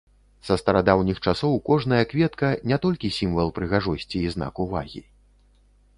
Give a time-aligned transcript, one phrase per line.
[0.47, 5.01] Са старадаўніх часоў кожная кветка не толькі сімвал прыгажосці і знак увагі.